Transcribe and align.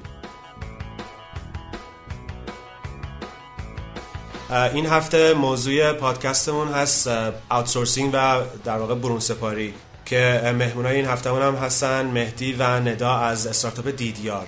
این 4.50 4.86
هفته 4.86 5.34
موضوع 5.34 5.92
پادکستمون 5.92 6.68
هست 6.68 7.08
آوتسورسینگ 7.48 8.10
و 8.14 8.40
در 8.64 8.78
واقع 8.78 8.94
برون 8.94 9.20
سپاری. 9.20 9.74
که 10.10 10.54
مهمونای 10.58 10.96
این 10.96 11.06
هفته 11.06 11.30
هم 11.30 11.54
هستن 11.54 12.06
مهدی 12.06 12.52
و 12.52 12.80
ندا 12.80 13.12
از 13.16 13.46
استارتاپ 13.46 13.88
دیدیار. 13.88 14.46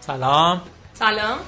سلام. 0.00 0.60
سلام. 0.94 1.38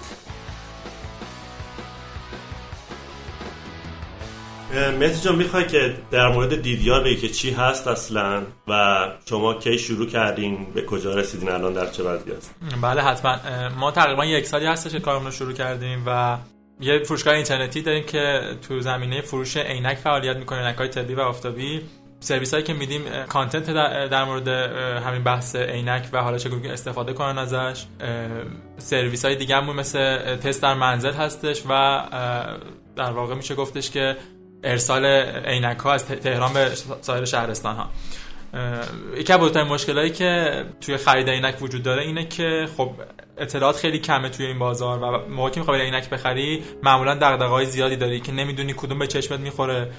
مهدی 4.99 5.21
جان 5.21 5.37
می‌خوای 5.37 5.67
که 5.67 5.97
در 6.11 6.29
مورد 6.29 6.63
دیدیار 6.63 7.05
بگی 7.05 7.17
که 7.17 7.29
چی 7.29 7.51
هست 7.51 7.89
اصلا 7.89 8.43
و 8.69 8.97
شما 9.29 9.55
کی 9.55 9.79
شروع 9.79 10.07
کردین 10.07 10.67
به 10.75 10.87
کجا 10.87 11.15
رسیدین 11.15 11.49
الان 11.49 11.73
در 11.73 11.91
چه 11.91 12.03
وضعیت؟ 12.03 12.47
بله 12.83 13.03
حتما. 13.03 13.39
ما 13.79 13.91
تقریبا 13.91 14.25
یک 14.25 14.47
سالی 14.47 14.67
هستش 14.67 14.93
که 14.93 15.01
کارمون 15.01 15.25
رو 15.25 15.31
شروع 15.33 15.53
کردیم 15.53 16.03
و 16.07 16.39
یه 16.81 17.03
فروشگاه 17.03 17.35
اینترنتی 17.35 17.83
داریم 17.83 18.05
که 18.05 18.41
تو 18.69 18.81
زمینه 18.81 19.21
فروش 19.21 19.57
عینک 19.57 19.99
فعالیت 19.99 20.37
می‌کنه 20.37 20.59
عینک‌های 20.59 20.89
طبی 20.89 21.15
و 21.15 21.21
آفتابی. 21.21 21.83
سرویس 22.25 22.55
هایی 22.55 22.67
که 22.67 22.75
میدیم 22.75 23.03
کانتنت 23.29 23.71
در 24.11 24.25
مورد 24.25 24.49
همین 25.03 25.25
بحث 25.25 25.57
عینک 25.57 26.09
و 26.13 26.23
حالا 26.23 26.39
چگونه 26.39 26.69
استفاده 26.69 27.13
کنن 27.13 27.39
ازش. 27.39 27.85
سرویس 28.79 29.25
های 29.25 29.37
دیگه 29.37 29.57
همون 29.57 29.77
مثل 29.77 30.37
تست 30.37 30.63
در 30.63 30.75
منزل 30.75 31.13
هستش 31.13 31.63
و 31.69 32.01
در 32.97 33.11
واقع 33.11 33.35
میشه 33.35 33.55
گفتش 33.55 33.91
که 33.91 34.17
ارسال 34.65 35.05
عینک 35.45 35.79
ها 35.79 35.93
از 35.93 36.07
تهران 36.07 36.53
به 36.53 36.71
سایر 37.01 37.25
شهرستان 37.25 37.77
ها 37.77 37.89
یکی 39.17 39.33
از 39.33 39.41
بزرگترین 39.41 39.69
مشکلایی 39.69 40.11
که 40.11 40.65
توی 40.81 40.97
خرید 40.97 41.31
عینک 41.31 41.63
وجود 41.63 41.83
داره 41.83 42.03
اینه 42.03 42.25
که 42.25 42.69
خب 42.77 42.91
اطلاعات 43.39 43.77
خیلی 43.77 43.99
کمه 43.99 44.29
توی 44.29 44.47
این 44.47 44.59
بازار 44.59 44.99
و 44.99 45.29
موقعی 45.29 45.51
که 45.53 45.61
می‌خوای 45.61 45.81
عینک 45.81 46.11
بخری 46.11 46.65
معمولا 46.83 47.15
دغدغه‌های 47.15 47.67
زیادی 47.67 47.97
داری 47.97 48.21
که 48.21 48.33
نمی‌دونی 48.33 48.75
کدوم 48.77 48.99
به 48.99 49.07
چشمت 49.07 49.41
می‌خوره. 49.41 49.91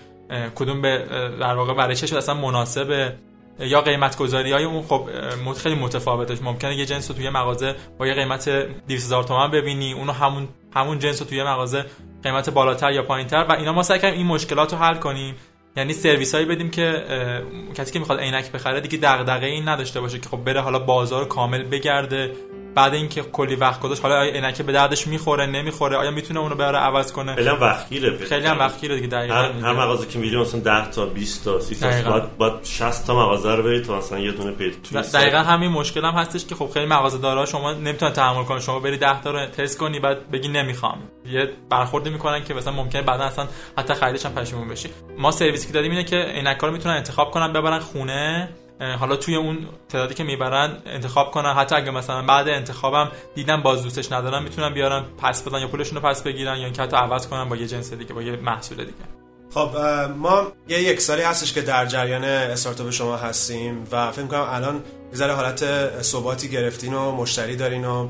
کدوم 0.55 0.81
به 0.81 1.05
در 1.39 1.55
واقع 1.55 1.73
برای 1.73 1.95
چشمت 1.95 2.17
اصلا 2.17 2.35
مناسبه 2.35 3.15
یا 3.59 3.81
قیمت 3.81 4.17
گذاری 4.17 4.51
های 4.51 4.63
اون 4.63 4.83
خب 4.83 5.09
خیلی 5.57 5.75
متفاوته 5.75 6.43
ممکنه 6.43 6.75
یه 6.75 6.85
جنس 6.85 7.11
رو 7.11 7.17
توی 7.17 7.29
مغازه 7.29 7.75
با 7.99 8.07
یه 8.07 8.13
قیمت 8.13 8.49
200 8.49 9.05
هزار 9.05 9.23
تومان 9.23 9.51
ببینی 9.51 9.93
اونو 9.93 10.11
همون 10.11 10.47
همون 10.75 10.99
جنس 10.99 11.21
رو 11.21 11.27
توی 11.27 11.43
مغازه 11.43 11.85
قیمت 12.23 12.49
بالاتر 12.49 12.91
یا 12.91 13.03
پایینتر. 13.03 13.45
و 13.49 13.51
اینا 13.51 13.73
ما 13.73 13.83
سعی 13.83 13.99
این 14.05 14.25
مشکلات 14.25 14.73
رو 14.73 14.79
حل 14.79 14.95
کنیم. 14.95 15.35
یعنی 15.77 15.93
سرویس 15.93 16.35
هایی 16.35 16.47
بدیم 16.47 16.69
که 16.69 17.03
کسی 17.75 17.93
که 17.93 17.99
می‌خواد 17.99 18.19
عینک 18.19 18.51
بخره 18.51 18.79
دیگه 18.81 18.97
دغدغه 18.97 19.45
این 19.45 19.69
نداشته 19.69 20.01
باشه 20.01 20.19
که 20.19 20.29
خب 20.29 20.37
بره 20.37 20.61
حالا 20.61 20.79
بازار 20.79 21.27
کامل 21.27 21.63
بگرده. 21.63 22.31
بعد 22.75 22.93
اینکه 22.93 23.21
کلی 23.21 23.55
وقت 23.55 23.81
گذاشت 23.81 24.01
حالا 24.01 24.15
آیا 24.15 24.31
عینک 24.31 24.61
به 24.61 24.71
دردش 24.71 25.07
می‌خوره 25.07 25.45
نمی‌خوره؟ 25.45 25.97
آیا 25.97 26.11
می‌تونه 26.11 26.39
اونو 26.39 26.55
بره 26.55 26.77
عوض 26.77 27.11
کنه؟ 27.11 27.35
خیلی 27.35 27.49
هم 27.49 27.61
وقتگیره 27.61 28.17
خیلی 28.17 28.45
هم 28.45 28.59
وقتگیره 28.59 28.95
دیگه 28.95 29.07
دقیقاً 29.07 29.35
هر, 29.35 29.51
هر 29.51 29.73
مغازه 29.73 30.07
که 30.07 30.19
میری 30.19 30.37
مثلا 30.37 30.59
10 30.59 30.91
تا 30.91 31.05
20 31.05 31.45
تا 31.45 31.59
30 31.59 31.75
تا 31.75 32.11
بعد 32.11 32.37
بعد 32.37 32.63
60 32.63 33.07
تا 33.07 33.15
مغازه 33.15 33.55
رو 33.55 33.63
برید 33.63 33.83
تا 33.83 33.97
مثلا 33.97 34.19
یه 34.19 34.31
دونه 34.31 34.51
پیدا 34.51 35.01
دقیقاً 35.01 35.37
همین 35.37 35.71
مشکل 35.71 36.05
هم 36.05 36.13
هستش 36.13 36.45
که 36.45 36.55
خب 36.55 36.69
خیلی 36.73 36.85
مغازه 36.85 37.17
دارا 37.17 37.45
شما 37.45 37.73
نمی‌تونن 37.73 38.13
تحمل 38.13 38.43
کنن. 38.43 38.59
شما 38.59 38.79
بری 38.79 38.97
10 38.97 39.21
تا 39.21 39.31
رو 39.31 39.45
تست 39.45 39.77
کنی 39.77 39.99
بعد 39.99 40.31
بگی 40.31 40.47
نمی‌خوام. 40.47 40.97
یه 41.25 41.49
برخورد 41.69 42.07
می‌کنن 42.07 42.43
که 42.43 42.53
مثلا 42.53 42.73
ممکنه 42.73 43.01
بعدا 43.01 43.23
اصلا 43.23 43.47
حتی 43.77 43.93
خریدش 43.93 44.25
هم 44.25 44.33
پشیمون 44.33 44.67
بشی. 44.67 44.89
ما 45.17 45.31
سرویسی 45.31 45.67
که 45.67 45.73
داریم 45.73 45.91
اینه 45.91 46.03
که 46.03 46.15
عینک‌ها 46.15 46.67
رو 46.67 46.73
می‌تونن 46.73 46.95
انتخاب 46.95 47.31
کنن 47.31 47.53
ببرن 47.53 47.79
خونه. 47.79 48.49
حالا 48.99 49.15
توی 49.15 49.35
اون 49.35 49.57
تعدادی 49.89 50.13
که 50.13 50.23
می‌برن 50.23 50.77
انتخاب 50.85 51.31
کنن. 51.31 51.53
حتی 51.53 51.75
اگه 51.75 51.91
مثلا 51.91 52.21
بعد 52.21 52.49
انتخابم 52.49 53.11
دیدن 53.35 53.61
باز 53.61 53.83
دوستش 53.83 54.11
ندارن 54.11 54.43
می‌تونن 54.43 54.73
بیارن 54.73 55.03
پس 55.17 55.41
بدن 55.41 55.59
یا 55.59 55.67
پولشون 55.67 55.97
رو 55.97 56.09
پس 56.09 56.23
بگیرن 56.23 56.57
یا 56.57 56.65
اینکه 56.65 56.81
حتی 56.81 56.97
عوض 56.97 57.27
کنن 57.27 57.49
با 57.49 57.55
یه 57.55 57.67
جنس 57.67 57.93
دیگه 57.93 58.13
با 58.13 58.21
یه 58.21 58.35
محصول 58.35 58.77
دیگه. 58.77 59.25
خب 59.53 59.69
ما 60.17 60.47
یه 60.67 60.81
یک 60.81 61.01
سالی 61.01 61.21
هستش 61.21 61.53
که 61.53 61.61
در 61.61 61.85
جریان 61.85 62.23
استارتاپ 62.23 62.89
شما 62.89 63.17
هستیم 63.17 63.87
و 63.91 64.11
فکر 64.11 64.25
کنم 64.25 64.47
الان 64.49 64.83
ذره 65.13 65.33
حالت 65.33 65.63
ثباتی 66.01 66.49
گرفتین 66.49 66.93
و 66.93 67.11
مشتری 67.11 67.55
دارین 67.55 67.85
و 67.85 68.09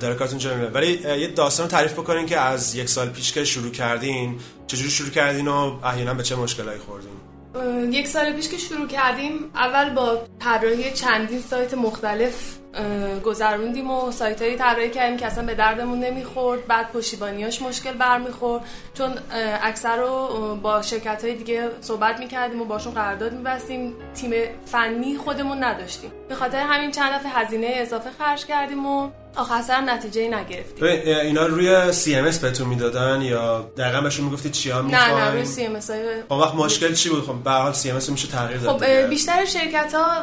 داره 0.00 0.14
کارتون 0.14 0.38
جلو 0.38 0.70
ولی 0.70 0.92
یه 1.20 1.28
داستان 1.28 1.68
تعریف 1.68 1.92
بکنین 1.92 2.26
که 2.26 2.40
از 2.40 2.74
یک 2.74 2.88
سال 2.88 3.08
پیش 3.08 3.32
که 3.32 3.44
شروع 3.44 3.70
کردین 3.70 4.40
چجوری 4.66 4.90
شروع 4.90 5.10
کردین 5.10 5.48
و 5.48 5.78
احیانا 5.84 6.14
به 6.14 6.22
چه 6.22 6.36
مشکلایی 6.36 6.78
خوردین؟ 6.78 7.37
یک 7.90 8.06
سال 8.06 8.32
پیش 8.32 8.48
که 8.48 8.56
شروع 8.56 8.86
کردیم 8.86 9.32
اول 9.54 9.90
با 9.90 10.18
طراحی 10.40 10.92
چندین 10.92 11.40
سایت 11.40 11.74
مختلف 11.74 12.58
گذروندیم 13.24 13.90
و 13.90 14.12
سایت 14.12 14.42
هایی 14.42 14.56
طراحی 14.56 14.90
کردیم 14.90 15.16
که 15.16 15.26
اصلا 15.26 15.46
به 15.46 15.54
دردمون 15.54 16.00
نمی‌خورد. 16.00 16.66
بعد 16.66 16.92
پشتیبانیاش 16.92 17.62
مشکل 17.62 17.92
برمیخورد. 17.92 18.64
چون 18.94 19.14
اکثر 19.62 19.96
رو 19.96 20.56
با 20.62 20.82
شرکت 20.82 21.24
های 21.24 21.34
دیگه 21.34 21.70
صحبت 21.80 22.18
می‌کردیم 22.18 22.62
و 22.62 22.64
باشون 22.64 22.94
قرارداد 22.94 23.32
میبستیم. 23.32 23.94
تیم 24.14 24.32
فنی 24.66 25.16
خودمون 25.16 25.64
نداشتیم. 25.64 26.12
به 26.28 26.34
خاطر 26.34 26.58
همین 26.58 26.90
چند 26.90 27.12
دفعه 27.12 27.32
هزینه 27.32 27.66
اضافه 27.74 28.10
خرج 28.18 28.46
کردیم 28.46 28.86
و 28.86 29.10
آخر 29.38 29.62
سرم 29.62 29.90
نتیجه 29.90 30.28
نگرفتیم 30.28 30.84
اینا 31.06 31.46
روی 31.46 31.92
سی 31.92 32.14
ام 32.14 32.24
اس 32.24 32.38
بهتون 32.38 32.68
می‌دادن 32.68 33.22
یا 33.22 33.70
دقیقا 33.76 34.00
بهشون 34.00 34.24
می‌گفتید 34.24 34.52
چیا 34.52 34.82
می‌خواین 34.82 35.14
نه 35.14 35.24
نه 35.24 35.30
روی 35.30 35.44
سی 35.44 35.64
CMS 35.64 35.90
های 35.90 36.22
خب 36.22 36.32
وقت 36.32 36.54
مشکل 36.54 36.94
چی 36.94 37.08
بود؟ 37.08 37.24
خب 37.24 37.34
به 37.34 37.50
حال 37.50 37.72
CMS 37.72 38.10
میشه 38.10 38.28
تغییر 38.28 38.60
داد 38.60 38.78
خب 38.78 38.84
بیشتر 38.84 39.44
شرکت 39.44 39.94
ها 39.94 40.22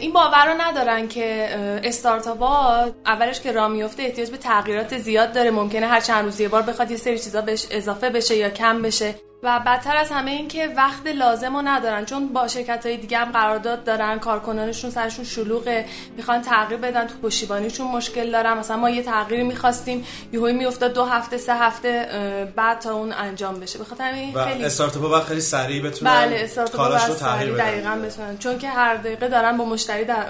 این 0.00 0.12
باور 0.12 0.46
رو 0.46 0.60
ندارن 0.60 1.08
که 1.08 1.48
استارتاپ 1.84 2.42
ها 2.42 2.86
اولش 3.06 3.40
که 3.40 3.52
راه 3.52 3.68
میفته 3.68 4.02
احتیاج 4.02 4.30
به 4.30 4.36
تغییرات 4.36 4.98
زیاد 4.98 5.32
داره. 5.32 5.50
ممکنه 5.50 5.86
هر 5.86 6.00
چند 6.00 6.24
روز 6.24 6.40
یه 6.40 6.48
بار 6.48 6.62
بخواد 6.62 6.90
یه 6.90 6.96
سری 6.96 7.18
چیزا 7.18 7.40
بهش 7.40 7.66
اضافه 7.70 8.10
بشه 8.10 8.36
یا 8.36 8.50
کم 8.50 8.82
بشه. 8.82 9.14
و 9.42 9.60
بدتر 9.66 9.96
از 9.96 10.10
همه 10.10 10.30
این 10.30 10.48
که 10.48 10.72
وقت 10.76 11.06
لازم 11.06 11.56
رو 11.56 11.62
ندارن 11.62 12.04
چون 12.04 12.28
با 12.28 12.48
شرکت 12.48 12.86
های 12.86 12.96
دیگه 12.96 13.18
هم 13.18 13.32
قرارداد 13.32 13.84
دارن 13.84 14.18
کارکنانشون 14.18 14.90
سرشون 14.90 15.24
شلوغه 15.24 15.84
می‌خوان 16.16 16.42
تغییر 16.42 16.80
بدن 16.80 17.06
تو 17.06 17.14
پشتیبانیشون 17.22 17.86
مشکل 17.86 18.32
دارن. 18.32 18.58
مثلا 18.58 18.76
ما 18.76 18.90
یه 18.90 19.02
تغییری 19.02 19.42
می‌خواستیم 19.42 20.04
یهویی 20.32 20.54
میافتاد 20.54 20.92
دو 20.92 21.04
هفته 21.04 21.38
سه 21.38 21.54
هفته 21.54 22.08
بعد 22.56 22.78
تا 22.78 22.94
اون 22.94 23.12
انجام 23.12 23.60
بشه. 23.60 23.78
بخاطر 23.78 24.04
همین 24.04 24.44
خیلی 24.44 24.64
استارتاپ 24.64 25.04
وقت 25.04 25.26
خیلی 25.26 25.40
سریع 25.40 25.82
بتونن 25.82 26.10
بله 26.10 26.36
استارتاپ 26.36 26.98
سریع 26.98 27.54
دقیقاً 27.54 27.98
بتونن. 28.04 28.38
چون 28.38 28.58
که 28.58 28.68
هر 28.68 28.96
دقیقه 28.96 29.28
دارن 29.28 29.56
با 29.56 29.64
مشتری 29.64 30.04
در 30.04 30.24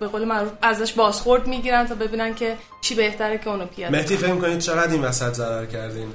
به 0.00 0.06
قول 0.06 0.24
معروف 0.24 0.52
ازش 0.62 0.92
بازخورد 0.92 1.46
می‌گیرن 1.46 1.86
تا 1.86 1.94
ببینن 1.94 2.34
که 2.34 2.56
چی 2.80 2.94
بهتره 2.94 3.38
که 3.38 3.50
اونو 3.50 3.66
پیاده 3.66 3.96
مهدی 3.96 4.16
فکر 4.16 4.36
کنید 4.36 4.58
چقدر 4.58 4.92
این 4.92 5.02
وسط 5.02 5.32
ضرر 5.32 5.66
کردین؟ 5.66 6.12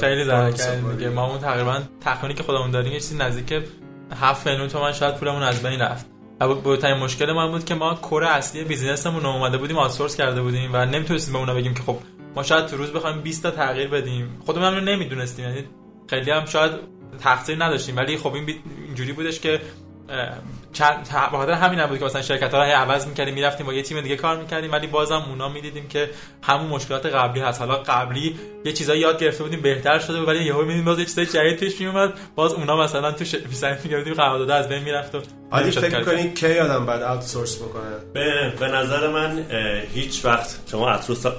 خیلی 0.00 0.24
ضرر 0.24 0.50
کردیم 0.50 0.92
دیگه. 0.92 1.10
ما 1.10 1.26
اون 1.26 1.38
تقریبا 1.38 1.82
تخمینی 2.00 2.34
که 2.34 2.42
خودمون 2.42 2.70
داریم 2.70 2.92
یه 2.92 3.00
چیزی 3.00 3.16
نزدیک 3.16 3.62
7 4.20 4.46
میلیون 4.46 4.68
تومان 4.68 4.92
شاید 4.92 5.16
پولمون 5.16 5.42
از 5.42 5.62
بین 5.62 5.80
رفت. 5.80 6.06
و 6.40 6.54
بزرگترین 6.54 6.96
مشکل 6.96 7.32
ما 7.32 7.48
بود 7.48 7.64
که 7.64 7.74
ما 7.74 7.94
کور 7.94 8.24
اصلی 8.24 8.64
بیزینسمون 8.64 9.22
رو 9.22 9.28
اومده 9.28 9.58
بودیم 9.58 9.78
آوتسورس 9.78 10.16
کرده 10.16 10.42
بودیم 10.42 10.70
و 10.72 10.84
نمی‌تونستیم 10.84 11.32
به 11.32 11.38
اونا 11.38 11.54
بگیم 11.54 11.74
که 11.74 11.82
خب 11.82 11.98
ما 12.36 12.42
شاید 12.42 12.66
تو 12.66 12.76
روز 12.76 12.92
بخوایم 12.92 13.20
20 13.20 13.42
تا 13.42 13.50
تغییر 13.50 13.88
بدیم. 13.88 14.38
خودمون 14.46 14.74
هم 14.74 14.84
نمی‌دونستیم. 14.84 15.44
یعنی 15.44 15.64
خیلی 16.10 16.30
هم 16.30 16.46
شاید 16.46 16.72
تقصیر 17.20 17.64
نداشتیم. 17.64 17.96
ولی 17.96 18.16
خب 18.16 18.34
این 18.34 18.54
اینجوری 18.86 19.12
بودش 19.12 19.40
که 19.40 19.60
چند 20.72 21.08
خاطر 21.30 21.52
همین 21.52 21.86
بود 21.86 21.98
که 21.98 22.04
مثلا 22.04 22.22
شرکت 22.22 22.54
ها 22.54 22.64
رو 22.64 22.64
عوض 22.64 23.06
می‌کردیم 23.06 23.34
می‌رفتیم 23.34 23.66
با 23.66 23.72
یه 23.72 23.82
تیم 23.82 24.00
دیگه 24.00 24.16
کار 24.16 24.36
می‌کردیم 24.36 24.72
ولی 24.72 24.86
بازم 24.86 25.24
اونا 25.28 25.48
می‌دیدیم 25.48 25.88
که 25.88 26.10
همون 26.42 26.66
مشکلات 26.66 27.06
قبلی 27.06 27.40
هست. 27.40 27.60
حالا 27.60 27.74
قبلی 27.74 28.38
یه 28.64 28.72
چیزایی 28.72 29.00
یاد 29.00 29.18
گرفته 29.18 29.44
بودیم 29.44 29.60
بهتر 29.60 29.98
شده 29.98 30.20
ولی 30.20 30.44
یهو 30.44 30.60
می‌بینیم 30.60 30.84
باز 30.84 30.98
یه 30.98 31.04
چیزای 31.04 31.26
جدید 31.26 31.60
پیش 31.60 31.80
میومد 31.80 32.12
باز 32.34 32.52
اونا 32.52 32.76
مثلا 32.76 33.12
تو 33.12 33.24
پیشنهاد 33.24 33.78
میگردیم 33.84 34.14
قرارداد 34.14 34.50
از 34.50 34.68
بین 34.68 34.82
می‌رفت 34.82 35.14
و 35.14 35.20
فکر 35.70 36.04
کنید 36.04 36.38
کی 36.38 36.58
آدم 36.58 36.86
بعد 36.86 37.02
آوتسورس 37.02 37.62
بکنه؟ 37.62 37.82
به 38.12 38.52
به 38.60 38.68
نظر 38.68 39.08
من 39.08 39.46
هیچ 39.94 40.24
وقت 40.24 40.58
شما 40.70 40.90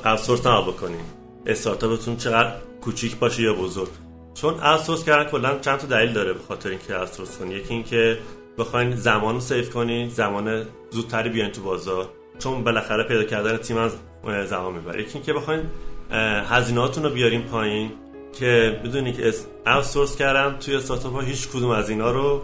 آوتسورس 0.06 0.48
نباید 0.48 0.76
بکنید 0.76 1.06
استارتاپتون 1.46 2.18
چقدر 2.18 2.52
کوچیک 2.82 3.16
باشه 3.16 3.42
یا 3.42 3.54
بزرگ. 3.54 3.90
چون 4.34 4.60
آوتسورس 4.60 5.06
کردن 5.06 5.30
کلا 5.30 5.60
چند 5.60 5.80
تا 5.80 5.88
دلیل 5.88 6.14
داره 6.14 6.34
به 6.34 6.40
خاطر 6.48 6.70
اینکه 6.70 6.96
آوتسورس 6.96 7.38
کنی. 7.38 7.54
یکی 7.54 7.74
اینکه 7.74 8.18
بخواین 8.58 8.96
زمان 8.96 9.36
رو 9.36 9.42
سیف 9.42 9.70
کنین 9.70 10.10
زمان 10.10 10.66
زودتری 10.90 11.30
بیاین 11.30 11.52
تو 11.52 11.62
بازار. 11.62 12.10
چون 12.40 12.64
بالاخره 12.64 13.04
پیدا 13.04 13.24
کردن 13.24 13.58
تیم 13.58 13.78
از 13.78 13.98
زمان 14.46 14.74
می‌بره. 14.74 15.02
یکی 15.02 15.14
اینکه 15.14 15.34
بخواین 15.34 15.62
هزینهاتون 16.50 17.04
رو 17.04 17.10
بیارین 17.10 17.42
پایین 17.42 17.92
که 18.40 18.82
بدونی 18.84 19.14
که 19.14 19.34
اوتسورس 19.66 20.16
کردم 20.16 20.58
توی 20.58 20.76
استارتاپ 20.76 21.14
ها 21.14 21.22
هیچ 21.22 21.50
کدوم 21.50 21.70
از 21.70 21.90
اینا 21.90 22.12
رو 22.12 22.42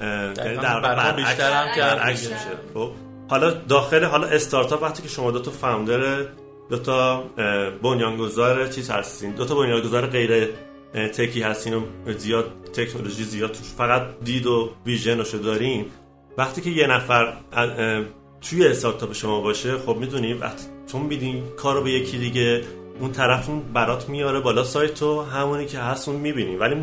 یعنی 0.00 0.56
در 0.56 1.12
بیشتر 1.12 1.52
هم 1.52 2.08
میشه. 2.10 2.36
خب. 2.74 2.90
حالا 3.28 3.50
داخل 3.50 4.04
حالا 4.04 4.26
استارتاپ 4.26 4.82
وقتی 4.82 5.02
که 5.02 5.08
شما 5.08 5.30
دو 5.30 5.38
تا 5.38 5.50
فاوندر 5.50 6.24
دو 6.70 6.78
تا 6.78 7.24
بنیانگذار 7.82 8.66
چیز 8.66 8.90
هستین. 8.90 9.30
دو 9.30 9.44
تا 9.44 9.54
بنیانگذار 9.54 10.06
غیر 10.06 10.48
تکی 10.94 11.42
هستین 11.42 11.74
و 11.74 11.82
زیاد 12.18 12.50
تکنولوژی 12.72 13.24
زیاد 13.24 13.54
فقط 13.54 14.02
دید 14.24 14.46
و 14.46 14.70
ویژن 14.86 15.18
رو 15.18 15.38
دارین. 15.38 15.86
وقتی 16.38 16.60
که 16.60 16.70
یه 16.70 16.86
نفر 16.86 17.32
توی 18.40 18.66
استارتاپ 18.66 19.12
شما 19.12 19.40
باشه 19.40 19.78
خب 19.78 19.96
می‌دونی 19.96 20.32
وقتی 20.32 20.64
تو 20.92 20.98
میدین 20.98 21.42
کارو 21.56 21.82
به 21.82 21.90
یکی 21.90 22.18
دیگه 22.18 22.64
اون 23.00 23.12
طرف 23.12 23.48
اون 23.48 23.60
برات 23.72 24.08
میاره 24.08 24.40
بالا 24.40 24.64
سایت 24.64 24.94
تو 24.94 25.22
همونی 25.22 25.66
که 25.66 25.78
هست 25.78 26.08
اون 26.08 26.18
می‌بینی. 26.20 26.56
ولی 26.56 26.74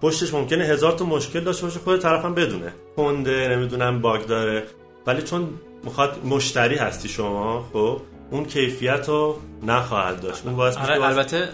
پشتش 0.00 0.34
ممکنه 0.34 0.64
هزار 0.64 0.92
تا 0.92 1.04
مشکل 1.04 1.40
داشته 1.40 1.66
باشه 1.66 1.78
خود 1.78 2.00
طرفم 2.00 2.34
بدونه. 2.34 2.72
کنده 2.96 3.48
نمی‌دونم 3.48 4.00
باگ 4.00 4.26
داره. 4.26 4.64
ولی 5.06 5.22
چون 5.22 5.48
می‌خواد 5.84 6.24
مشتری 6.24 6.76
هستی 6.76 7.08
شما 7.08 7.68
خب 7.72 8.00
اون 8.34 8.44
کیفیت 8.44 9.08
رو 9.08 9.40
نخواهد 9.62 10.20
داشت. 10.20 10.46
اون 10.46 10.56
باعث 10.56 10.76
آره 10.76 11.04
البته 11.04 11.48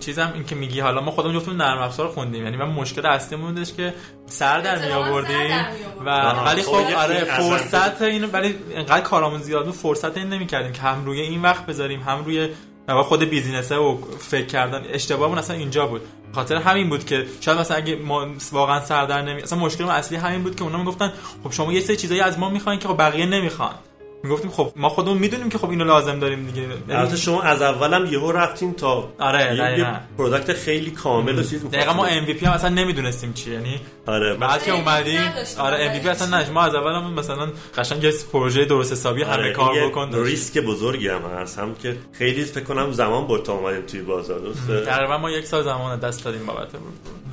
چیزم 0.00 0.30
این 0.34 0.44
که 0.44 0.54
میگی 0.54 0.80
حالا 0.80 1.00
ما 1.00 1.10
خودمون 1.10 1.34
جفتمون 1.34 1.56
نرم 1.56 1.78
افزار 1.78 2.08
خوندیم. 2.08 2.44
یعنی 2.44 2.56
من 2.56 2.68
مشکل 2.68 3.06
اصلیمون 3.06 3.54
بودش 3.54 3.72
که 3.72 3.94
سر 4.26 4.60
در 4.60 4.86
می 4.86 4.92
آوردیم 4.92 5.66
و 6.06 6.30
ولی 6.30 6.62
خب 6.62 6.74
آره 6.74 7.24
فرصت 7.24 8.02
اینو 8.02 8.26
ولی 8.26 8.54
انقدر 8.74 9.00
کارامون 9.00 9.40
زیاد 9.42 9.64
بود 9.64 9.74
فرصت 9.74 10.16
این 10.16 10.28
نمی‌کردیم 10.28 10.72
که 10.72 10.80
هم 10.80 11.04
روی 11.04 11.20
این 11.20 11.42
وقت 11.42 11.66
بذاریم 11.66 12.00
هم 12.00 12.24
روی 12.24 12.48
خود 12.88 13.22
بیزینسه 13.22 13.76
و 13.76 13.98
فکر 14.18 14.46
کردن. 14.46 14.84
اشتباهمون 14.92 15.38
اصلا 15.38 15.56
اینجا 15.56 15.86
بود. 15.86 16.00
خاطر 16.34 16.56
همین 16.56 16.88
بود 16.88 17.04
که 17.04 17.26
شاید 17.40 17.58
مثلا 17.58 17.76
اگه 17.76 17.96
ما 17.96 18.26
واقعا 18.52 18.84
سردر 18.84 19.22
نمی 19.22 19.42
اصلا 19.42 19.58
مشکل 19.58 19.84
اصلی 19.84 20.16
همین 20.16 20.42
بود 20.42 20.56
که 20.56 20.62
اونا 20.62 20.78
می‌گفتن 20.78 21.12
خب 21.44 21.52
شما 21.52 21.72
یه 21.72 21.80
سری 21.80 21.96
چیزایی 21.96 22.20
از 22.20 22.38
ما 22.38 22.48
می‌خواین 22.48 22.80
که 22.80 22.88
خب 22.88 22.98
بقیه 22.98 23.26
نمی‌خوان. 23.26 23.74
می‌گفتیم 24.22 24.50
خب 24.50 24.72
ما 24.76 24.88
خودمون 24.88 25.18
می‌دونیم 25.18 25.48
که 25.48 25.58
خب 25.58 25.70
اینو 25.70 25.84
لازم 25.84 26.18
داریم 26.18 26.46
دیگه. 26.46 26.68
البته 26.90 27.16
شما 27.16 27.42
از 27.42 27.62
اولم 27.62 28.06
یهو 28.12 28.32
رفتین 28.32 28.74
تا 28.74 29.08
آره 29.18 29.78
یه 29.78 29.86
product 30.18 30.52
خیلی 30.52 30.90
کامل 30.90 31.38
و 31.38 31.42
چیز 31.42 31.64
دقیقاً 31.64 31.92
ما 31.92 32.04
M 32.04 32.24
VP 32.26 32.46
هم 32.46 32.52
اصلا 32.52 32.68
نمی‌دونستیم 32.68 33.32
چیه 33.32 33.54
یعنی 33.54 33.80
آره 34.06 34.34
بعد 34.34 34.62
که 34.62 34.72
اومدیم 34.72 35.20
آره 35.58 35.84
M 35.84 35.92
VP 35.92 36.08
اصلا 36.08 36.38
نه 36.38 36.50
ما 36.50 36.62
از 36.62 36.74
اولم 36.74 37.14
مثلا 37.14 37.48
قشنگ 37.76 38.04
یه 38.04 38.12
پروژه 38.32 38.64
درست 38.64 38.92
حسابی 38.92 39.22
همه 39.22 39.32
آره، 39.32 39.52
کار 39.52 39.88
بکن 39.88 40.10
ریسک 40.14 40.58
بزرگی 40.58 41.08
هم 41.08 41.22
هست. 41.22 41.58
هم 41.58 41.74
که 41.74 41.96
خیلی 42.12 42.44
فکر 42.44 42.64
کنم 42.64 42.92
زمان 42.92 43.26
برد 43.26 43.42
تا 43.42 43.52
اومدیم 43.52 43.82
توی 43.86 44.02
بازار 44.02 44.38
درسته؟ 44.38 44.84
تقریبا 44.86 45.18
ما 45.18 45.30
یک 45.30 45.46
سال 45.46 45.62
زمان 45.62 45.98
دست 45.98 46.24
دادیم 46.24 46.46
بابت 46.46 46.68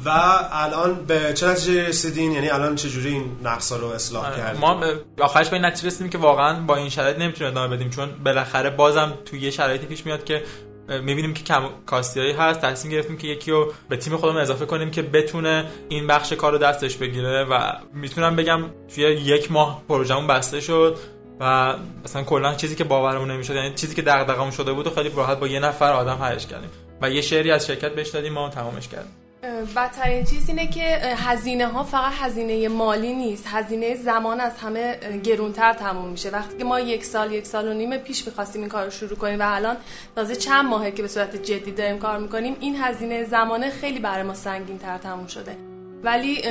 و 0.05 0.09
الان 0.51 1.05
به 1.05 1.33
چه 1.33 1.47
نتیجه 1.47 1.87
رسیدین؟ 1.87 2.31
یعنی 2.31 2.49
الان 2.49 2.75
چه 2.75 2.89
جوری 2.89 3.09
این 3.09 3.23
نقصا 3.43 3.77
رو 3.77 3.87
اصلاح 3.87 4.25
آره. 4.25 4.37
کردین؟ 4.37 4.61
ما 4.61 4.83
آخرش 5.21 5.49
به 5.49 5.53
این 5.53 5.65
نتیجه 5.65 5.87
رسیدیم 5.87 6.09
که 6.09 6.17
واقعا 6.17 6.59
با 6.59 6.75
این 6.77 6.89
شرایط 6.89 7.19
نمی‌تونیم 7.19 7.53
ادامه 7.53 7.75
بدیم 7.75 7.89
چون 7.89 8.09
بالاخره 8.25 8.69
بازم 8.69 9.13
توی 9.25 9.39
یه 9.39 9.51
شرایطی 9.51 9.85
پیش 9.85 10.05
میاد 10.05 10.23
که 10.23 10.43
می‌بینیم 10.87 11.33
که 11.33 11.43
کم 11.43 11.63
کاستیایی 11.85 12.31
هست 12.31 12.61
تصمیم 12.61 12.93
گرفتیم 12.93 13.17
که 13.17 13.27
یکی 13.27 13.51
رو 13.51 13.73
به 13.89 13.97
تیم 13.97 14.17
خودمون 14.17 14.41
اضافه 14.41 14.65
کنیم 14.65 14.91
که 14.91 15.01
بتونه 15.01 15.65
این 15.89 16.07
بخش 16.07 16.33
کار 16.33 16.51
رو 16.51 16.57
دستش 16.57 16.95
بگیره 16.95 17.43
و 17.43 17.71
می‌تونم 17.93 18.35
بگم 18.35 18.63
توی 18.95 19.03
یک 19.03 19.51
ماه 19.51 19.83
پروژمون 19.89 20.27
بسته 20.27 20.59
شد 20.59 20.97
و 21.39 21.75
مثلا 22.03 22.23
کلا 22.23 22.55
چیزی 22.55 22.75
که 22.75 22.83
باورمون 22.83 23.31
نمی‌شد 23.31 23.55
یعنی 23.55 23.73
چیزی 23.73 23.95
که 23.95 24.01
دغدغمون 24.01 24.51
شده 24.51 24.73
بود 24.73 24.87
و 24.87 24.89
خیلی 24.89 25.11
راحت 25.15 25.39
با 25.39 25.47
یه 25.47 25.59
نفر 25.59 25.93
آدم 25.93 26.15
حلش 26.15 26.45
کردیم 26.45 26.69
و 27.01 27.09
یه 27.09 27.21
شعری 27.21 27.51
از 27.51 27.67
شرکت 27.67 27.95
بهش 27.95 28.09
دادیم 28.09 28.33
ما 28.33 28.49
تمامش 28.49 28.87
کردیم. 28.87 29.26
بدترین 29.75 30.25
چیز 30.25 30.49
اینه 30.49 30.67
که 30.67 30.99
هزینه 31.15 31.67
ها 31.67 31.83
فقط 31.83 32.13
هزینه 32.19 32.67
مالی 32.67 33.13
نیست 33.13 33.43
هزینه 33.47 33.95
زمان 33.95 34.39
از 34.39 34.57
همه 34.57 34.97
گرونتر 35.23 35.73
تموم 35.73 36.09
میشه. 36.09 36.29
وقتی 36.29 36.57
که 36.57 36.63
ما 36.63 36.79
یک 36.79 37.05
سال 37.05 37.31
یک 37.31 37.45
سال 37.45 37.67
و 37.67 37.73
نیم 37.73 37.97
پیش 37.97 38.27
می‌خواستیم 38.27 38.61
این 38.61 38.69
کار 38.69 38.85
رو 38.85 38.91
شروع 38.91 39.17
کنیم 39.17 39.39
و 39.39 39.43
الان 39.45 39.77
تازه 40.15 40.35
چند 40.35 40.65
ماهه 40.65 40.91
که 40.91 41.01
به 41.01 41.07
صورت 41.07 41.35
جدی 41.35 41.71
داریم 41.71 41.99
کار 41.99 42.17
می‌کنیم 42.17 42.57
این 42.59 42.75
هزینه 42.81 43.23
زمانه 43.23 43.69
خیلی 43.69 43.99
برای 43.99 44.23
ما 44.23 44.33
سنگین 44.33 44.77
تر 44.77 44.97
تموم 44.97 45.27
شده. 45.27 45.57
ولی 46.03 46.41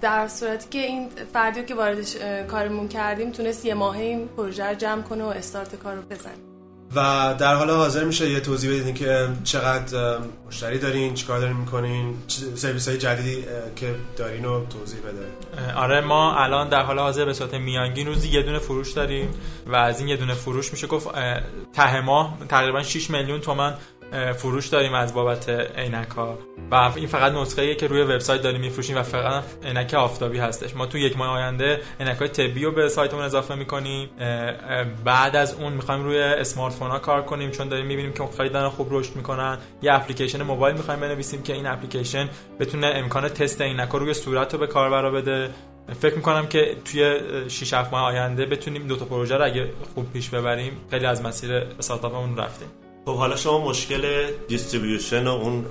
در 0.00 0.28
صورتی 0.28 0.68
که 0.70 0.78
این 0.78 1.08
فردی 1.32 1.64
که 1.64 1.74
واردش 1.74 2.16
کارمون 2.48 2.88
کردیم 2.88 3.30
تونست 3.30 3.64
یه 3.64 3.74
ماهه 3.74 4.00
این 4.00 4.28
پروژه 4.28 4.64
رو 4.64 4.74
جمع 4.74 5.02
کنه 5.02 5.24
و 5.24 5.26
استارت 5.26 5.76
کار 5.76 5.94
رو 5.94 6.02
بزنیم 6.02 6.53
و 6.94 7.34
در 7.38 7.54
حال 7.54 7.70
حاضر 7.70 8.04
میشه 8.04 8.30
یه 8.30 8.40
توضیح 8.40 8.80
بدین 8.80 8.94
که 8.94 9.28
چقدر 9.44 10.18
مشتری 10.46 10.78
دارین 10.78 11.14
چیکار 11.14 11.38
دارین 11.38 11.56
می‌کنین 11.56 12.14
سرویس 12.54 12.88
های 12.88 12.98
جدیدی 12.98 13.44
که 13.76 13.94
دارین 14.16 14.44
رو 14.44 14.66
توضیح 14.66 14.98
بده 15.00 15.74
آره 15.76 16.00
ما 16.00 16.34
الان 16.34 16.68
در 16.68 16.82
حال 16.82 16.98
حاضر 16.98 17.24
به 17.24 17.32
صورت 17.32 17.54
میانگین 17.54 18.06
روزی 18.06 18.28
یه 18.28 18.42
دونه 18.42 18.58
فروش 18.58 18.92
داریم 18.92 19.28
و 19.66 19.76
از 19.76 20.00
این 20.00 20.08
یه 20.08 20.16
دونه 20.16 20.34
فروش 20.34 20.72
میشه 20.72 20.86
گفت 20.86 21.08
ته 21.72 22.00
ماه 22.00 22.38
تقریبا 22.48 22.82
6 22.82 23.10
میلیون 23.10 23.40
تومن 23.40 23.74
فروش 24.36 24.68
داریم 24.68 24.94
از 24.94 25.14
بابت 25.14 25.48
عینک 25.48 26.08
ها 26.08 26.38
و 26.70 26.74
این 26.74 27.06
فقط 27.06 27.32
نسخه 27.32 27.74
که 27.74 27.86
روی 27.86 28.02
وبسایت 28.02 28.42
داریم 28.42 28.60
میفروشیم 28.60 28.96
و 28.96 29.02
فقط 29.02 29.44
عینک 29.64 29.94
آفتابی 29.94 30.38
هستش. 30.38 30.76
ما 30.76 30.86
تو 30.86 30.98
یک 30.98 31.16
ماه 31.16 31.28
آینده 31.28 31.80
عینک 32.00 32.18
های 32.18 32.28
طبی 32.28 32.64
رو 32.64 32.72
به 32.72 32.88
سایتمون 32.88 33.22
اضافه 33.22 33.54
می‌کنیم. 33.54 34.10
بعد 35.04 35.36
از 35.36 35.54
اون 35.54 35.72
می‌خوایم 35.72 36.04
روی 36.04 36.22
smart 36.22 36.78
ها 36.78 36.98
کار 36.98 37.22
کنیم 37.22 37.50
چون 37.50 37.68
داریم 37.68 37.86
می‌بینیم 37.86 38.12
که 38.12 38.28
خیلی 38.36 38.48
دارن 38.48 38.68
خوب 38.68 38.88
رشد 38.90 39.16
می‌کنن. 39.16 39.58
یه 39.82 39.92
اپلیکیشن 39.92 40.42
موبایل 40.42 40.76
می‌خوایم 40.76 41.00
بنویسیم 41.00 41.42
که 41.42 41.52
این 41.52 41.66
اپلیکیشن 41.66 42.28
بتونه 42.60 42.86
امکان 42.86 43.28
تست 43.28 43.60
عینک 43.60 43.88
روی 43.88 44.14
صورت 44.14 44.52
رو 44.52 44.60
به 44.60 44.66
کاربر 44.66 45.10
بده. 45.10 45.50
فکر 46.00 46.14
می‌کنم 46.14 46.46
که 46.46 46.76
توی 46.84 47.20
6 47.48 47.74
7 47.74 47.92
ماه 47.92 48.02
آینده 48.02 48.46
بتونیم 48.46 48.86
دو 48.86 48.96
تا 48.96 49.04
پروژه 49.04 49.36
رو 49.36 49.44
اگه 49.44 49.70
خوب 49.94 50.12
پیش 50.12 50.28
ببریم 50.30 50.72
خیلی 50.90 51.06
از 51.06 51.22
مسیر 51.22 51.52
استارتاپمون 51.54 52.36
رفتیم. 52.36 52.68
خب 53.04 53.16
حالا 53.16 53.36
شما 53.36 53.68
مشکل 53.68 54.30
distribution 54.48 55.26
و 55.26 55.30
اون 55.30 55.64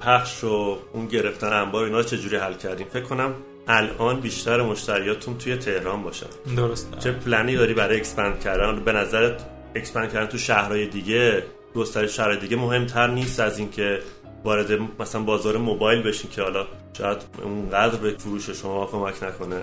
پخش 0.00 0.44
و 0.44 0.78
اون 0.92 1.06
گرفتن 1.06 1.52
انبار 1.52 1.84
اینا 1.84 2.02
چجوری 2.02 2.36
حل 2.36 2.54
کردیم 2.54 2.86
فکر 2.86 3.02
کنم 3.02 3.34
الان 3.68 4.20
بیشتر 4.20 4.62
مشتریاتون 4.62 5.38
توی 5.38 5.56
تهران 5.56 6.02
باشن. 6.02 6.26
درست. 6.56 6.98
چه 6.98 7.12
پلنی 7.12 7.56
داری 7.56 7.74
برای 7.74 7.96
expand 7.96 8.40
کردن؟ 8.40 8.84
به 8.84 8.92
نظرت 8.92 9.46
expand 9.74 10.12
کردن 10.12 10.26
تو 10.26 10.38
شهرهای 10.38 10.86
دیگه 10.86 11.44
گسترش 11.74 12.16
شهرهای 12.16 12.36
دیگه 12.36 12.56
مهمتر 12.56 13.06
نیست 13.06 13.40
از 13.40 13.58
اینکه 13.58 14.00
وارد 14.44 14.78
مثلا 14.98 15.22
بازار 15.22 15.56
موبایل 15.56 16.02
بشین 16.02 16.30
که 16.30 16.42
حالا 16.42 16.66
شاید 16.98 17.18
اونقدر 17.42 17.96
به 17.96 18.10
فروش 18.18 18.50
شما 18.50 18.86
کمک 18.86 19.22
نکنه. 19.22 19.60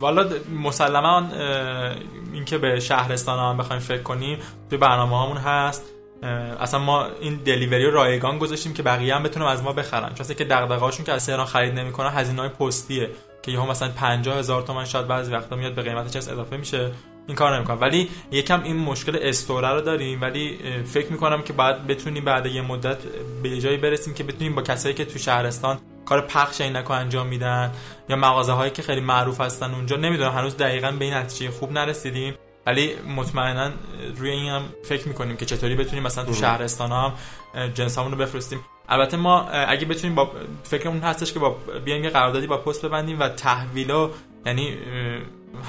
والا 0.00 0.28
مسلما 0.62 1.28
اینکه 2.32 2.58
به 2.58 2.80
شهرستان 2.80 3.38
هم 3.38 3.56
بخوایم 3.56 3.82
فکر 3.82 4.02
کنیم 4.02 4.38
توی 4.70 4.78
برنامه 4.78 5.22
همون 5.22 5.36
هست. 5.36 5.91
اصلا 6.60 6.80
ما 6.80 7.06
این 7.20 7.36
delivery 7.36 7.90
رایگان 7.90 8.38
گذاشتیم 8.38 8.74
که 8.74 8.82
بقیه 8.82 9.14
هم 9.14 9.22
بتونن 9.22 9.46
از 9.46 9.62
ما 9.62 9.72
بخرن. 9.72 10.14
چون 10.14 10.26
که 10.26 10.44
دغدغه‌هاشون 10.44 11.04
که 11.06 11.12
از 11.12 11.26
تهران 11.26 11.46
خرید 11.46 11.78
نمی‌کنن 11.78 12.10
هزینه‌های 12.10 12.48
پستیه 12.48 13.10
که 13.42 13.52
یهو 13.52 13.70
مثلا 13.70 13.88
50 13.88 14.38
هزار 14.38 14.62
تومن 14.62 14.84
شاید 14.84 15.08
بعضی 15.08 15.32
وقتا 15.32 15.56
میاد 15.56 15.74
به 15.74 15.82
قیمت 15.82 16.12
چیز 16.12 16.28
اضافه 16.28 16.56
میشه. 16.56 16.90
این 17.26 17.36
کار 17.36 17.56
نمی‌کنم 17.56 17.80
ولی 17.80 18.08
یکم 18.30 18.62
این 18.62 18.76
مشکل 18.76 19.18
استوره 19.22 19.68
رو 19.68 19.80
داریم. 19.80 20.20
ولی 20.20 20.58
فکر 20.84 21.12
می‌کنم 21.12 21.42
که 21.42 21.52
بعد 21.52 21.86
بتونیم 21.86 22.24
بعد 22.24 22.46
یه 22.46 22.62
مدت 22.62 22.98
به 23.42 23.60
جایی 23.60 23.76
برسیم 23.76 24.14
که 24.14 24.24
بتونیم 24.24 24.54
با 24.54 24.62
کسایی 24.62 24.94
که 24.94 25.04
تو 25.04 25.18
شهرستان 25.18 25.78
کار 26.04 26.20
پخش 26.20 26.60
عینک 26.60 26.90
انجام 26.90 27.26
میدن 27.26 27.72
یا 28.08 28.16
مغازه 28.16 28.52
هایی 28.52 28.70
که 28.70 28.82
خیلی 28.82 29.00
معروف 29.00 29.40
هستن 29.40 29.74
اونجا. 29.74 29.96
نمی‌دونم 29.96 30.32
هنوز 30.32 30.56
دقیقا 30.56 30.90
به 30.90 31.04
این 31.04 31.14
نتیجه 31.14 31.50
خوب 31.50 31.72
نرسیدیم. 31.72 32.34
ولی 32.66 32.94
مطمئنا 33.16 33.70
روی 34.16 34.30
این 34.30 34.50
هم 34.50 34.62
فکر 34.84 35.08
می‌کنیم 35.08 35.36
که 35.36 35.46
چطوری 35.46 35.74
بتونیم 35.74 36.02
مثلا 36.02 36.24
تو 36.24 36.34
شهرستان 36.34 36.92
هم 36.92 37.12
جنسامون 37.74 38.12
رو 38.12 38.18
بفرستیم. 38.18 38.60
البته 38.88 39.16
ما 39.16 39.48
اگه 39.48 39.86
بتونیم 39.86 40.14
با 40.16 40.30
فکرمون 40.62 41.00
هستش 41.00 41.32
که 41.32 41.38
با 41.38 41.56
بیایم 41.84 42.04
یه 42.04 42.10
قراردادی 42.10 42.46
با 42.46 42.56
پست 42.56 42.86
ببندیم 42.86 43.20
و 43.20 43.28
تحویل 43.28 44.08
یعنی 44.46 44.78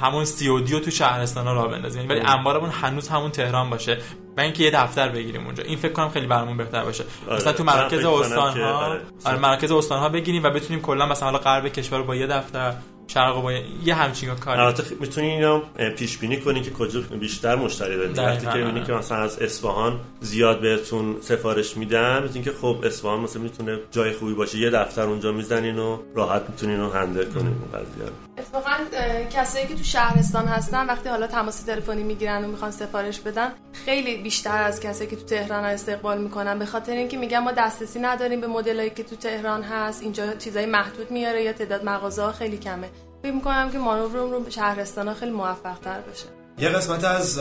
همون 0.02 0.26
سی 0.26 0.48
او 0.48 0.60
تو 0.60 0.92
شهرستان 0.92 1.48
ها 1.48 1.54
راه 1.54 1.68
بندازیم. 1.68 2.10
ولی 2.10 2.20
انبارمون 2.20 2.70
هنوز 2.70 3.10
همون 3.10 3.32
تهران 3.32 3.70
باشه. 3.70 3.98
و 4.38 4.42
اینکه 4.42 4.64
یه 4.64 4.72
دفتر 4.72 5.10
بگیریم 5.10 5.46
اونجا. 5.46 5.64
این 5.64 5.78
فکر 5.78 5.92
کنم 5.94 6.10
خیلی 6.10 6.28
برامون 6.28 6.58
بهتر 6.58 6.84
باشه. 6.84 7.04
آره. 7.28 7.36
مثلا 7.36 7.54
تو 7.54 7.64
مراکز 7.64 8.06
استان 8.06 8.62
ها 8.62 8.74
آره. 8.74 9.02
آره 9.26 9.40
مراکز 9.40 9.72
استان 9.72 10.00
ها 10.00 10.10
بگیریم 10.10 10.44
و 10.44 10.50
بتونیم 10.50 10.82
کلا 10.82 11.06
مثلا 11.06 11.26
حالا 11.26 11.40
غرب 11.40 11.68
کشور 11.68 12.02
با 12.02 12.16
یه 12.16 12.28
دفتر 12.28 12.74
شرق 13.08 13.42
با 13.42 13.52
یه 13.84 13.96
همچین 13.96 14.36
کاری. 14.36 14.62
البته 14.62 14.84
می‌تونی 15.00 15.28
اینو 15.28 15.62
پیش 15.98 16.18
بینی 16.18 16.42
کنی 16.42 16.62
که 16.62 16.72
کجا 16.72 17.02
بیشتر 17.02 17.56
مشتری 17.56 17.98
دارید 17.98 18.18
وقتی 18.18 18.46
که 18.46 18.54
می‌بینی 18.54 18.86
که 18.86 18.94
مثلا 18.94 19.18
از 19.18 19.40
اصفهان 19.40 20.00
زیاد 20.22 20.62
بهتون 20.62 21.18
سفارش 21.22 21.78
میدن 21.78 22.24
می‌تونی 22.24 22.46
که 22.46 22.52
خب 22.52 22.78
اصفهان 22.84 23.20
مثلا 23.20 23.42
می‌تونه 23.42 23.80
جای 23.92 24.12
خوبی 24.14 24.34
باشه 24.34 24.58
یه 24.58 24.70
دفتر 24.70 25.02
اونجا 25.02 25.32
می‌زنین 25.32 25.80
و 25.80 25.98
راحت 26.16 26.50
می‌تونین 26.50 26.80
رو 26.80 26.90
هندل 26.90 27.26
کنین 27.26 27.48
اون 27.48 27.82
قضیه 27.82 28.06
اتفاقا 28.38 28.72
کسایی 29.32 29.68
که 29.68 29.76
تو 29.76 29.84
شهرستان 29.84 30.46
هستن 30.46 30.88
وقتی 30.88 31.10
حالا 31.10 31.28
تماس 31.28 31.64
تلفنی 31.64 32.04
می‌گیرن 32.04 32.46
و 32.46 32.48
می‌خوان 32.48 32.72
سفارش 32.72 33.20
بدن 33.20 33.52
خیلی 33.86 34.18
بیشتر 34.18 34.62
از 34.62 34.80
کسایی 34.80 35.10
که 35.10 35.16
تو 35.16 35.24
تهران 35.24 35.64
استقبال 35.64 36.22
می‌کنن. 36.22 36.60
به 36.60 36.66
خاطر 36.66 36.92
اینکه 36.92 37.18
میگن 37.18 37.40
ما 37.40 37.52
دسترسی 37.52 38.00
نداریم 38.00 38.42
به 38.42 38.48
مدلایی 38.48 38.90
که 38.90 39.04
تو 39.04 39.16
تهران 39.16 39.64
هست 39.64 40.02
اینجا 40.02 40.34
چیزای 40.34 40.66
محدود 40.66 41.12
میاره 41.12 41.44
یا 41.44 41.54
تعداد 41.54 41.86
مغازه 41.86 42.32
خیلی 42.32 42.58
کمه. 42.58 42.90
فکر 43.24 43.32
می‌کنم 43.32 43.72
که 43.72 43.78
مانور 43.78 44.12
رو 44.12 44.50
شهرستان 44.50 45.14
خیلی 45.14 45.32
موفق 45.32 45.80
تر 45.80 46.02
بشه 46.02 46.43
یه 46.60 46.70
قسمت 46.70 47.04
از 47.04 47.40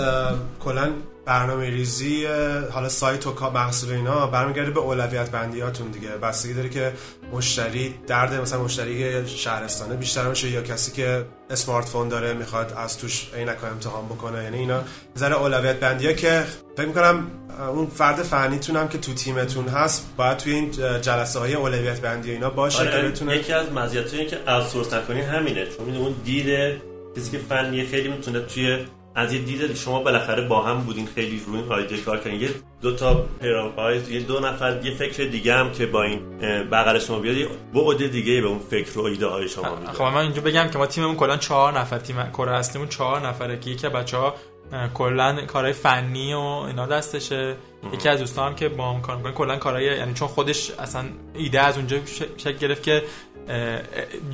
کلا 0.60 0.92
برنامه 1.26 1.70
ریزی 1.70 2.26
حالا 2.70 2.88
سایت 2.88 3.26
و 3.26 3.50
محصول 3.50 3.92
اینا 3.92 4.26
برمیگرده 4.26 4.70
به 4.70 4.80
اولویت 4.80 5.30
بندیاتون 5.30 5.88
دیگه. 5.88 6.08
بستگی 6.08 6.54
داره 6.54 6.68
که 6.68 6.92
مشتری 7.32 7.94
درد 8.06 8.34
مثلا 8.34 8.62
مشتری 8.64 9.28
شهرستانه 9.28 9.96
بیشتر 9.96 10.24
باشه 10.24 10.50
یا 10.50 10.62
کسی 10.62 10.92
که 10.92 11.24
اسمارت 11.50 11.88
فون 11.88 12.08
داره 12.08 12.32
می‌خواد 12.32 12.72
از 12.76 12.98
توش 12.98 13.30
عینک 13.36 13.64
امتحان 13.64 14.06
بکنه 14.06 14.44
یعنی 14.44 14.58
اینا 14.58 14.80
ذره 15.18 15.36
اولویت 15.36 15.80
بندی 15.80 16.14
که 16.14 16.44
فکر 16.76 16.86
می‌کنم 16.86 17.26
اون 17.68 17.86
فرد 17.86 18.22
فنیتون 18.22 18.76
هم 18.76 18.88
که 18.88 18.98
تو 18.98 19.14
تیمتون 19.14 19.68
هست 19.68 20.06
باید 20.16 20.36
توی 20.36 20.54
این 20.54 20.70
جلسه 21.00 21.38
های 21.38 21.54
اولویت 21.54 22.00
بندی 22.00 22.30
اینا 22.30 22.50
باشه 22.50 22.78
آره 22.80 22.90
که 23.02 23.08
بتونه 23.08 23.36
یکی 23.36 23.52
از 23.52 23.72
مزیتایی 23.72 24.26
که 24.26 24.38
آوتسورس 24.46 24.92
نکنی 24.92 25.20
همینه. 25.20 25.66
چون 25.66 25.96
اون 25.96 26.14
دید 26.24 26.46
کسی 27.16 27.30
که 27.30 27.38
فنی 27.38 27.86
خیلی 27.86 28.08
می‌تونه 28.08 28.40
توی 28.40 28.84
از 29.14 29.32
یه 29.32 29.38
دید 29.38 29.74
شما 29.74 30.02
بالاخره 30.02 30.48
با 30.48 30.62
هم 30.62 30.80
بودین 30.80 31.06
خیلی 31.06 31.42
روی 31.46 31.60
این 31.60 31.72
آیده 31.72 31.96
کار 31.96 32.18
کردین. 32.18 32.40
یه 32.40 32.50
دو 32.82 32.96
تا 32.96 33.26
پیروایز 33.40 34.10
یه 34.10 34.20
دو 34.20 34.40
نفر 34.40 34.80
یه 34.84 34.94
فکر 34.94 35.24
دیگه 35.24 35.54
هم 35.54 35.72
که 35.72 35.86
با 35.86 36.02
این 36.02 36.38
بغل 36.70 36.98
شما 36.98 37.18
بیاد 37.18 37.36
یه 37.36 37.48
بعد 37.74 38.10
دیگه 38.10 38.40
به 38.40 38.46
اون 38.46 38.58
فکر 38.58 38.98
و 38.98 39.02
ایده 39.02 39.26
های 39.26 39.48
شما 39.48 39.74
میده. 39.76 39.92
خب 39.92 40.02
من 40.02 40.16
اینجا 40.16 40.42
بگم 40.42 40.68
که 40.68 40.78
ما 40.78 40.86
تیممون 40.86 41.16
کلا 41.16 41.36
چهار 41.36 41.78
نفر 41.78 41.98
تیم 41.98 42.30
کره 42.30 42.52
اصلیمون 42.52 42.88
چهار 42.88 43.26
نفره 43.28 43.58
که 43.58 43.70
یکی 43.70 43.88
بچه‌ها 43.88 44.34
کلا 44.94 45.46
کارهای 45.46 45.72
فنی 45.72 46.34
و 46.34 46.38
اینا 46.38 46.86
دستشه. 46.86 47.56
یکی 47.92 48.08
از 48.08 48.18
دوستان 48.18 48.54
که 48.54 48.68
با 48.68 48.92
هم 48.92 49.00
کار 49.00 49.16
می‌کنه 49.16 49.32
کلا 49.32 49.56
کارهای 49.56 49.84
یعنی 49.84 50.14
چون 50.14 50.28
خودش 50.28 50.70
اصلا 50.70 51.04
ایده 51.34 51.60
از 51.60 51.76
اونجا 51.76 51.96
شکل 52.36 52.56
گرفت 52.56 52.82
که 52.82 53.02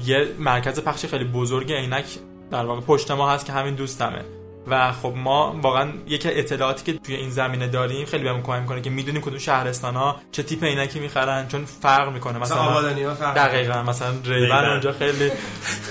یه 0.05 0.29
مرکز 0.39 0.81
پخش 0.81 1.07
خیلی 1.07 1.25
بزرگ 1.25 1.73
عینک 1.73 2.05
در 2.51 2.65
واقع 2.65 2.81
پشت 2.81 3.11
ما 3.11 3.31
هست 3.31 3.47
که 3.47 3.53
همین 3.53 3.75
دوستمه. 3.75 4.25
و 4.71 4.93
خب 4.93 5.13
ما 5.17 5.61
واقعا 5.63 5.89
یکی 6.07 6.29
اطلاعاتی 6.29 6.93
که 6.93 6.99
توی 6.99 7.15
این 7.15 7.31
زمینه 7.31 7.67
داریم 7.67 8.07
خیلی 8.07 8.25
بهمون 8.25 8.43
کمک 8.43 8.61
می‌کنه 8.61 8.81
که 8.81 8.91
می‌دونیم 8.91 9.23
کدوم 9.23 9.39
شهرستان 9.39 9.95
ها 9.95 10.17
چه 10.33 10.43
تیپ 10.43 10.65
عینکی 10.65 11.01
می‌خرن 11.01 11.49
چون 11.49 11.65
فرق 11.65 12.13
می‌کنه. 12.13 12.39
مثلا 12.39 12.59
آبادانی 12.59 13.15
فرق 13.15 13.35
دقیقاً 13.35 13.83
مثلا 13.83 14.15
ریبن 14.25 14.65
اونجا 14.65 14.93
خیلی 14.93 15.31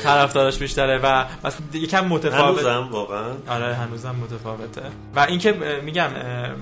طرفدارش 0.03 0.57
بیشتره 0.57 0.97
و 0.97 1.25
مثلا 1.43 1.61
یکم 1.73 2.05
متفاوت. 2.05 2.59
هنوزم 2.59 2.87
واقعا. 2.91 3.31
آره 3.49 3.75
هنوزم 3.75 4.15
متفاوته. 4.15 4.81
و 5.15 5.19
اینکه 5.19 5.51
میگم 5.83 6.09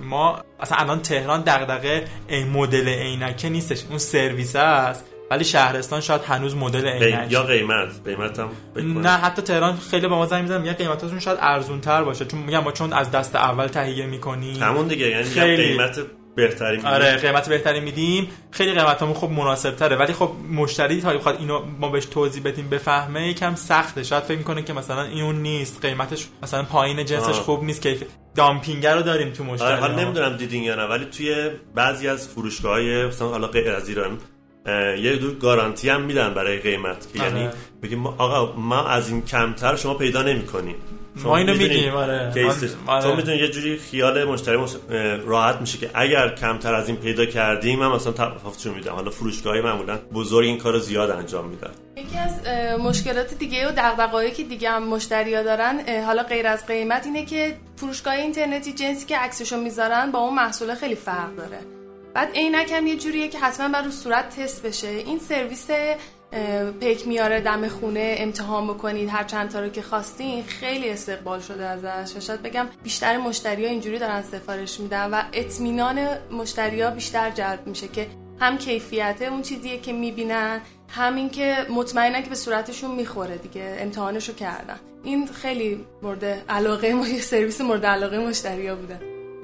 ما 0.04 0.40
اصلا 0.60 0.78
الان 0.78 1.02
تهران 1.02 1.42
دغدغه 1.42 2.06
این 2.28 2.50
مدل 2.50 2.88
عینکه 2.88 3.50
نیستش. 3.50 3.84
اون 3.90 3.98
سرویس 3.98 4.56
است 4.56 5.06
ولی 5.32 5.44
شهرستان 5.44 6.02
شاید 6.02 6.22
هنوز 6.22 6.56
مدل 6.56 6.88
عینک 6.88 7.32
یا 7.32 7.44
قیمت. 7.44 7.90
قیمت 8.06 8.40
هم 8.40 8.50
نه 9.02 9.10
حتی 9.10 9.42
تهران 9.42 9.78
خیلی 9.92 10.08
با 10.08 10.16
ما 10.16 10.26
زنگ 10.26 10.42
می‌زنن 10.42 10.62
میگن 10.62 10.74
قیمتاشون 10.74 11.20
شاید 11.20 11.38
ارزون 11.42 11.82
تر 11.82 12.04
باشه. 12.04 12.26
چون 12.26 12.40
میگم 12.40 12.64
ما 12.64 12.72
چون 12.72 12.94
از 12.94 13.12
دست 13.12 13.36
اول 13.36 13.68
تهیه 13.68 14.06
می‌کنیم. 14.06 14.64
همون 14.64 14.88
دیگه 14.88 15.10
یعنی 15.10 15.24
خیلی... 15.24 15.68
قیمت 15.68 16.00
بهتری 16.36 16.78
میدیم. 16.78 16.92
آره 16.92 17.16
قیمت 17.16 17.50
بهتری 17.50 17.80
میدیم. 17.80 18.28
خیلی 18.52 18.74
قیمتمون 18.74 19.14
خب 19.14 19.30
مناسب 19.30 19.76
تره 19.76 19.96
ولی 19.96 20.14
خب 20.14 20.32
مشتری 20.52 21.02
تا 21.02 21.14
بخواد 21.14 21.38
اینو 21.40 21.66
ما 21.80 21.90
بهش 21.90 22.06
توضیح 22.06 22.44
بدیم 22.44 22.70
بفهمه 22.70 23.28
یکم 23.28 23.56
سخته. 23.56 24.04
شاید 24.04 24.24
فکر 24.24 24.38
می‌کنه 24.38 24.62
که 24.62 24.74
مثلا 24.74 25.04
این 25.04 25.24
اون 25.24 25.36
نیست. 25.36 25.82
قیمتش 25.82 26.28
مثلا 26.44 26.64
پایین 26.64 27.06
جنسش 27.06 27.28
آه. 27.28 27.34
خوب 27.34 27.64
نیست 27.64 27.82
که 27.82 27.98
دامپینگر 28.36 28.96
رو 28.96 29.02
داریم 29.02 29.30
تو 29.30 29.44
مشتری. 29.44 29.68
آره 29.68 29.78
حالا 29.78 29.96
نمی‌دونم 29.96 30.38
دیدین 30.38 30.64
یا 30.64 30.76
نه 30.76 30.84
ولی 30.84 31.06
توی 31.06 31.50
بعضی 31.76 32.08
از 32.08 32.28
فروشگاه 32.28 32.74
های 32.74 33.06
مثلا 33.06 33.28
حالا 33.28 33.48
غیر 33.48 33.72
از 33.72 33.90
ایران 33.90 34.18
یه 35.00 35.16
دور 35.16 35.36
گارانتی 35.36 35.90
هم 35.90 36.02
میدن 36.02 36.34
برای 36.34 36.60
قیمت. 36.60 37.14
که 37.14 37.24
یعنی 37.24 37.50
بگیم 37.84 38.08
آقا 38.08 38.54
ما 38.56 38.88
از 38.88 39.10
این 39.10 39.26
کمتر 39.26 39.76
شما 39.76 39.94
پیدا 39.94 40.22
نمی‌کنیم. 40.22 40.76
ما 41.24 41.38
اینو 41.38 41.54
میگیم 41.54 41.94
آره. 41.94 42.34
آره. 42.88 43.04
چون 43.04 43.16
می‌دونی 43.16 43.38
یه 43.38 43.48
جوری 43.48 43.78
خیال 43.78 44.24
مشتری 44.24 44.58
راحت 45.26 45.62
میشه 45.62 45.78
که 45.78 45.90
اگر 45.94 46.36
کمتر 46.36 46.74
از 46.74 46.88
این 46.88 46.98
پیدا 46.98 47.26
کردیم 47.26 47.80
من 47.80 47.88
مثلا 47.88 48.14
تفاوتشو 48.14 48.74
میدم 48.74 48.92
حالا 48.92 49.10
فروشگاهی 49.10 49.62
معمولا 49.62 49.98
بزرگ 50.14 50.46
این 50.46 50.58
کارو 50.58 50.80
زیاد 50.80 51.12
انجام 51.12 51.46
میدن. 51.46 51.72
یکی 51.98 52.18
از 52.18 52.48
مشکلات 52.80 53.34
دیگه 53.34 53.68
و 53.68 53.72
دغدغه‌ای 53.78 54.32
که 54.32 54.44
دیگه 54.44 54.70
هم 54.70 54.88
مشتریا 54.88 55.44
دارن 55.44 55.80
حالا 56.06 56.24
غیر 56.24 56.48
از 56.48 56.66
قیمت 56.66 57.06
اینه 57.06 57.26
که 57.26 57.56
فروشگاه 57.76 58.14
اینترنتی 58.14 58.74
جنسی 58.74 59.06
که 59.06 59.18
عکسشو 59.18 59.58
می‌ذارن 59.58 60.12
با 60.12 60.20
اون 60.20 60.36
محصول 60.36 60.76
خیلی 60.76 60.96
فرق 60.96 61.36
داره. 61.36 61.58
بعد 62.16 62.32
عینک 62.36 62.72
هم 62.72 62.88
یه 62.88 62.96
جوریه 62.96 63.28
که 63.28 63.40
حتما 63.40 63.70
بر 63.70 63.82
رو 63.82 63.92
صورت 63.92 64.40
تست 64.40 64.66
بشه. 64.66 64.88
این 64.88 65.20
سرویس 65.20 65.68
پیک 66.80 67.08
میاره 67.08 67.42
دم 67.42 67.68
خونه 67.68 68.16
امتحان 68.18 68.68
بکنید 68.68 69.10
هر 69.10 69.24
چند 69.24 69.50
تا 69.50 69.60
رو 69.60 69.70
که 69.70 69.82
خواستین 69.82 70.44
خیلی 70.44 70.90
استقبال 70.90 71.40
شده 71.40 71.66
ازش. 71.66 72.18
و 72.18 72.20
شاید 72.20 72.42
بگم 72.42 72.68
بیشتر 72.84 73.18
مشتری 73.18 73.66
ها 73.66 73.72
اینجوری 73.72 74.00
دارن 74.00 74.22
سفارش 74.22 74.80
میدن 74.80 75.10
و 75.10 75.22
اطمینان 75.34 76.08
مشتری 76.32 76.82
ها 76.82 76.90
بیشتر 76.90 77.30
جلب 77.30 77.68
میشه 77.68 77.88
که 77.88 78.08
هم 78.40 78.58
کیفیت 78.58 79.22
اون 79.22 79.42
چیزیه 79.42 79.80
که 79.80 79.94
می‌بینن 79.94 80.62
همین 80.90 81.30
که 81.30 81.56
مطمئنن 81.70 82.24
که 82.24 82.30
به 82.30 82.36
صورتشون 82.36 82.92
می‌خوره 82.92 83.38
دیگه 83.38 83.78
امتحانشو 83.80 84.34
کردن. 84.34 84.80
این 85.04 85.28
خیلی 85.28 85.86
مورد 86.02 86.26
علاقه 86.50 86.94
ما 86.94 87.08
یه 87.08 87.22
سرویس 87.22 87.62
مورد 87.62 87.86
علاقه 87.86 88.18
مشتری 88.18 88.68
ها 88.68 88.76
بوده. 88.76 89.00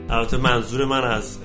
البته 0.10 0.38
منظور 0.38 0.86
من 0.86 1.04
از 1.04 1.38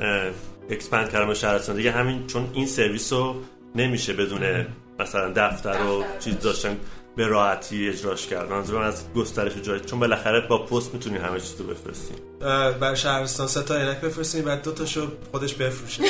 expand 0.70 1.10
کردن 1.11 1.35
شهرستان. 1.35 1.76
دیگه 1.76 1.92
همین 1.92 2.26
چون 2.26 2.50
این 2.54 2.66
سرویس 2.66 3.12
رو 3.12 3.37
نمیشه 3.75 4.12
بدون 4.12 4.66
مثلا 4.99 5.32
دفتر 5.37 5.82
و 5.82 6.04
چیز 6.20 6.38
داشتن 6.38 6.76
به 7.16 7.26
راحتی 7.26 7.88
اجراش 7.88 8.26
کرد 8.26 8.50
منظورم 8.50 8.82
از 8.82 9.12
گسترش 9.14 9.52
جای 9.62 9.80
چون 9.80 10.00
بالاخره 10.00 10.40
با 10.49 10.66
پست 10.66 10.94
می‌تونی 10.94 11.18
همه 11.18 11.40
چیز 11.40 11.61
رو 11.61 11.66
بفرستین 11.66 12.16
برای 12.80 12.96
شهرستان 12.96 13.46
سه 13.46 13.62
تا 13.62 13.76
عینک 13.76 14.00
بفرستین 14.00 14.44
بعد 14.44 14.62
دو 14.62 14.73
تاشو 14.73 15.08
خودش 15.32 15.54
بفروشه. 15.54 16.02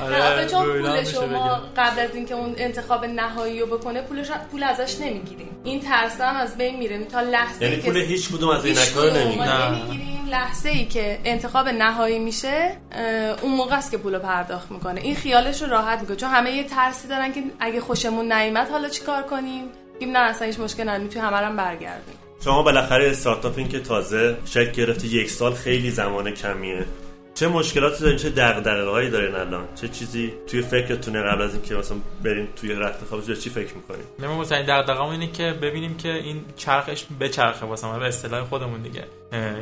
آره 0.00 0.46
چون 0.50 0.64
پول 0.64 1.04
شما 1.04 1.62
قبل 1.76 2.00
از 2.00 2.14
اینکه 2.14 2.34
اون 2.34 2.54
انتخاب 2.56 3.04
نهایی 3.04 3.60
رو 3.60 3.66
بکنه 3.66 4.02
پولش 4.02 4.26
پول 4.50 4.62
ازش 4.62 5.00
نمی‌گیریم. 5.00 5.48
این 5.64 5.80
ترس 5.80 6.20
هم 6.20 6.36
از 6.36 6.58
بین 6.58 6.78
میره. 6.78 7.04
تا 7.04 7.20
لحظه 7.20 7.64
یعنی 7.64 7.76
پول 7.76 7.96
هیچ 7.96 8.28
کدوم 8.28 8.48
از 8.48 8.64
عینک 8.64 8.92
رو 8.96 9.04
نمی‌گیریم. 9.04 10.15
لحظه 10.30 10.68
ای 10.68 10.84
که 10.84 11.18
انتخاب 11.24 11.68
نهایی 11.68 12.18
میشه 12.18 12.76
اون 13.42 13.52
موقع 13.56 13.76
است 13.76 13.90
که 13.90 13.98
پول 13.98 14.18
پرداخت 14.18 14.70
می‌کنه. 14.70 15.00
این 15.00 15.14
خیالش 15.14 15.62
رو 15.62 15.68
راحت 15.68 16.00
می‌کنه. 16.00 16.16
چون 16.16 16.30
همه 16.30 16.52
یه 16.52 16.64
ترسی 16.64 17.08
دارن 17.08 17.32
که 17.32 17.42
اگه 17.60 17.80
خوشمون 17.80 18.32
نیامد 18.32 18.68
حالا 18.70 18.88
چیکار 18.88 19.22
کنیم؟ 19.22 19.64
بگیم 19.96 20.10
نه 20.10 20.18
اصلا 20.18 20.46
هیچ 20.46 20.60
مشکل 20.60 20.82
نداریم. 20.82 21.08
توی 21.08 21.20
همه 21.20 21.36
هم 21.36 21.56
برگردیم 21.56 22.14
شما 22.44 22.62
بالاخره 22.62 23.10
استارتاپ 23.10 23.58
این 23.58 23.68
که 23.68 23.80
تازه 23.80 24.36
شکل 24.44 24.70
گرفته 24.70 25.06
یک 25.06 25.30
سال 25.30 25.54
خیلی 25.54 25.90
زمان 25.90 26.30
کمیه. 26.30 26.86
چه 27.36 27.48
مشکلاتی 27.48 28.04
دارین 28.04 28.18
چه 28.18 28.30
دغدغه‌هایی 28.30 29.10
دارین 29.10 29.34
الان؟ 29.34 29.68
چه 29.80 29.88
چیزی 29.88 30.32
توی 30.46 30.62
فکرتونه 30.62 31.22
قبل 31.22 31.42
از 31.42 31.54
اینکه 31.54 31.74
مثلا 31.74 31.96
برین 32.22 32.48
توی 32.56 32.72
رخت 32.72 33.04
خواب 33.04 33.34
چی 33.34 33.50
فکر 33.50 33.74
می‌کنین؟ 33.74 34.30
ما 34.30 34.40
مثلا 34.40 34.62
دغدغه‌مون 34.62 35.12
اینه 35.12 35.32
که 35.32 35.52
ببینیم 35.62 35.96
که 35.96 36.08
این 36.08 36.44
چرخش 36.56 37.04
به 37.18 37.28
چرخه 37.28 37.66
واسه 37.66 37.98
به 37.98 38.06
اصطلاح 38.06 38.44
خودمون 38.44 38.82
دیگه. 38.82 39.04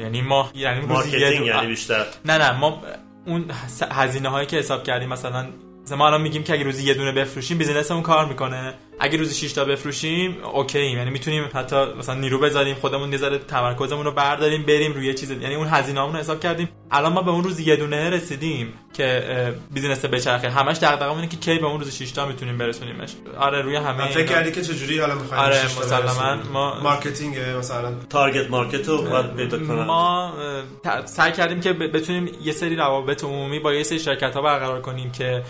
یعنی 0.00 0.22
ما 0.22 0.50
یعنی 0.54 0.86
marketing 0.86 1.46
یعنی 1.46 1.66
بیشتر. 1.66 2.04
نه 2.24 2.38
نه 2.38 2.58
ما 2.58 2.82
اون 3.26 3.50
هزینه 3.90 4.28
هایی 4.28 4.46
که 4.46 4.56
حساب 4.56 4.84
کردیم 4.84 5.08
مثلا 5.08 5.46
مثلا 5.84 5.96
ما 5.96 6.06
الان 6.06 6.22
میگیم 6.22 6.42
که 6.42 6.52
اگه 6.52 6.64
روزی 6.64 6.84
یه 6.84 6.94
دونه 6.94 7.12
بفروشیم 7.12 7.58
business 7.58 7.90
مون 7.90 8.02
کار 8.02 8.26
می‌کنه. 8.26 8.74
اگه 9.00 9.18
روزی 9.18 9.48
6 9.48 9.52
تا 9.52 9.64
بفروشیم 9.64 10.44
OK 10.44 10.90
یعنی 10.90 11.10
می‌تونیم 11.10 11.44
حتی 11.54 11.76
مثلا 11.98 12.14
نیرو 12.14 12.38
بذاریم 12.38 12.74
خودمون 12.74 13.12
یه 13.12 13.18
ذره 13.18 13.38
تمرکزمون 13.38 14.04
رو 14.04 14.12
برداریم 14.12 14.62
بریم 14.62 14.92
روی 14.92 15.14
چیز 15.14 15.30
یعنی 15.30 15.54
اون 15.54 15.68
هزینه‌مون 15.68 16.12
رو 16.12 16.18
حساب 16.18 16.40
کردیم. 16.40 16.68
الان 16.90 17.12
ما 17.12 17.22
به 17.22 17.30
اون 17.30 17.44
روز 17.44 17.60
یه 17.60 17.76
دونه 17.76 18.10
رسیدیم 18.10 18.72
که 18.92 19.54
business 19.70 20.04
بچرخه. 20.04 20.50
همش 20.50 20.76
دغدغه‌مون 20.76 21.16
اینه 21.16 21.28
که 21.28 21.36
کی 21.36 21.58
به 21.58 21.66
اون 21.66 21.80
روز 21.80 21.96
6 21.96 22.12
تا 22.12 22.26
می‌تونیم 22.26 22.58
برسونیمش. 22.58 23.10
آره 23.38 23.62
روی 23.62 23.76
همه 23.76 24.08
فکر 24.08 24.24
کردی 24.24 24.52
که 24.52 24.62
چجوری 24.62 24.98
حالا 24.98 25.14
می‌خوایم 25.14 25.42
آره 25.42 25.64
مسلما 25.64 26.36
ما 26.52 26.80
marketing 26.80 27.38
مثلا. 27.58 27.92
target 28.10 28.50
market 28.50 28.88
رو 28.88 29.02
باید 29.02 29.34
پیدا 29.34 29.58
کنیم 29.58 29.84
ما 29.84 30.32
سعی 31.04 31.32
کردیم 31.32 31.60
که 31.60 31.72
بتونیم 31.72 32.30
یه 32.42 32.52
سری 32.52 32.76
روابط 32.76 33.24
عمومی 33.24 33.58
با 33.58 33.74
یه 33.74 33.82
سری 33.82 33.98
شرکت‌ها 33.98 34.42
برقرار 34.42 34.80
کنیم 34.80 35.12
که 35.12 35.42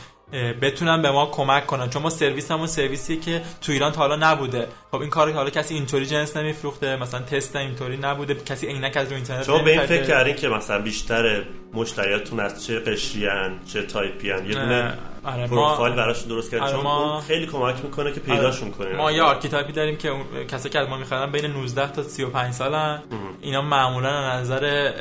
بتونن 0.63 1.03
به 1.03 1.11
ما 1.11 1.27
کمک 1.27 1.67
کنن. 1.67 1.91
چون 1.91 2.03
ما 2.03 2.11
سرویس 2.11 2.51
همون 2.51 2.67
سرویسی 2.67 3.17
که 3.17 3.34
تو 3.61 3.73
ایران 3.73 3.93
تا 3.93 4.00
حالا 4.00 4.17
نبوده. 4.17 4.69
خب 4.91 5.00
این 5.00 5.11
کار 5.11 5.33
حالا 5.33 5.50
کسی 5.50 5.75
اینطوری 5.75 6.07
جنس 6.07 6.37
نمیفروخته 6.37 6.97
مثلا 6.97 7.21
تست 7.21 7.57
اینطوری 7.57 7.97
نبوده 7.97 8.35
کسی 8.35 8.67
عینک 8.67 8.97
از 8.97 9.09
رو 9.09 9.14
اینترنت 9.14 9.45
شما 9.45 9.59
به 9.59 9.71
این 9.71 9.87
فکر 9.87 10.03
کردین 10.03 10.37
که 10.37 10.49
مثلا 10.49 10.83
بیشتر 10.83 11.45
مشتریاتون 11.73 12.41
از 12.41 12.67
چه 12.67 12.81
قشریان 12.81 13.59
چه 13.73 13.83
تایپیان 13.83 14.47
یه 14.47 14.55
دونه 14.55 14.95
آره 15.25 15.47
پروفایل 15.47 15.95
براشون 15.95 16.29
درست 16.29 16.50
کردن 16.50 16.62
آره 16.64 16.73
چون 16.73 16.83
ما... 16.83 17.21
خیلی 17.21 17.47
کمک 17.47 17.76
می‌کنه 17.85 18.12
که 18.12 18.21
پیداشون 18.21 18.69
آره 18.69 18.79
کنه 18.79 18.97
ما 18.97 19.12
یه 19.12 19.23
archetype 19.23 19.68
ی 19.68 19.73
داریم 19.73 19.97
که 19.97 20.12
کسی 20.49 20.69
که 20.69 20.79
از 20.79 20.88
ما 20.88 20.97
میخوادن 20.97 21.33
بین 21.33 21.47
19 21.47 21.93
تا 21.93 22.03
35 22.03 22.55
سالن 22.55 23.03
اینا 23.41 23.62
معمولا 23.62 24.09
از 24.09 24.50
نظر 24.50 24.93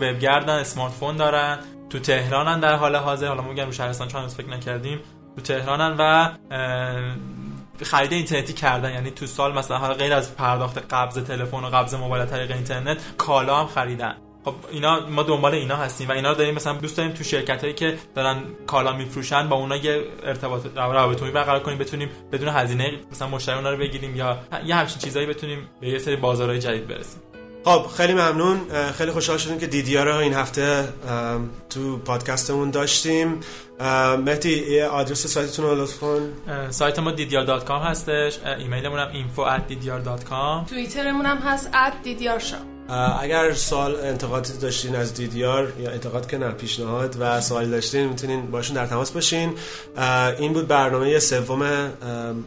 وبگردن 0.00 0.54
smartphone 0.54 1.16
دارن. 1.16 1.58
تو 1.90 1.98
تهرانن 1.98 2.60
در 2.60 2.74
حال 2.74 2.96
حاضر. 2.96 3.26
حالا 3.26 3.42
میگم 3.42 3.66
رو 3.66 3.72
شهرستان 3.72 4.08
چون 4.08 4.26
فکر 4.26 4.48
نکردیم. 4.48 5.00
تو 5.36 5.42
تهرانن 5.42 5.94
و 5.98 6.30
خرید 7.84 8.12
اینترنتی 8.12 8.52
کردن. 8.52 8.92
یعنی 8.92 9.10
تو 9.10 9.26
سال 9.26 9.58
مثلا 9.58 9.78
حالا 9.78 9.94
غیر 9.94 10.12
از 10.12 10.36
پرداخت 10.36 10.78
قبض 10.94 11.18
تلفن 11.18 11.64
و 11.64 11.70
قبض 11.70 11.94
موبایل 11.94 12.24
طریق 12.24 12.50
اینترنت 12.50 12.98
کالا 13.18 13.56
هم 13.56 13.66
خریدن. 13.66 14.16
خب 14.44 14.54
اینا 14.70 15.06
ما 15.06 15.22
دنبال 15.22 15.54
اینا 15.54 15.76
هستیم 15.76 16.08
و 16.08 16.12
اینا 16.12 16.30
رو 16.30 16.34
داریم 16.34 16.54
مثلا 16.54 16.72
دوست 16.72 16.96
داریم 16.96 17.12
تو 17.12 17.24
شرکت 17.24 17.60
هایی 17.60 17.74
که 17.74 17.98
دارن 18.14 18.42
کالا 18.66 18.92
میفروشن 18.92 19.48
با 19.48 19.56
اونا 19.56 19.76
یه 19.76 20.02
ارتباط 20.22 20.66
رابطه 20.76 21.30
برقرار 21.30 21.60
کنیم 21.60 21.78
بتونیم 21.78 22.08
بدون 22.32 22.48
هزینه 22.48 22.92
مثلا 23.12 23.28
مشتری 23.28 23.54
اونا 23.54 23.70
رو 23.70 23.76
بگیریم 23.76 24.16
یا 24.16 24.38
یه 24.66 24.74
همچین 24.74 24.98
چیزایی 24.98 25.26
بتونیم 25.26 25.68
به 25.80 25.88
یه 25.88 25.98
سری 25.98 26.16
بازارهای 26.16 26.58
جدید 26.58 26.88
برسیم. 26.88 27.20
خب 27.64 27.86
خیلی 27.96 28.12
ممنون. 28.12 28.60
خیلی 28.92 29.10
خوشحال 29.10 29.38
شدیم 29.38 29.58
که 29.58 29.66
دیدیا 29.66 30.04
رو 30.04 30.14
این 30.14 30.34
هفته 30.34 30.88
تو 31.70 31.98
پادکستمون 31.98 32.70
داشتیم. 32.70 33.40
مهدی 34.18 34.72
یه 34.74 34.86
آدرس 34.86 35.26
سایتتون 35.26 35.64
رو 35.64 35.74
لطف 35.74 35.98
کن. 35.98 36.32
سایت 36.70 36.98
ما 36.98 37.16
didyar.com 37.16 37.70
هستش. 37.70 38.38
ایمیلمون 38.58 38.98
هم 38.98 39.08
info@didyar.com 39.12 40.70
توییترمون 40.70 41.26
هم 41.26 41.38
هست 41.38 41.70
@didyarshop 42.04 42.75
اگر 43.20 43.52
سوال 43.52 43.96
انتقادی 43.96 44.52
داشتین 44.52 44.96
از 44.96 45.14
دیدیار 45.14 45.72
یا 45.80 45.90
انتقاد 45.90 46.30
که 46.30 46.38
نه 46.38 46.50
پیشنهاد 46.50 47.16
و 47.20 47.40
سوالی 47.40 47.70
داشتین 47.70 48.08
می‌تونین 48.08 48.50
باشون 48.50 48.76
در 48.76 48.86
تماس 48.86 49.10
باشین. 49.10 49.54
این 50.38 50.52
بود 50.52 50.68
برنامه 50.68 51.18
سوم 51.18 51.90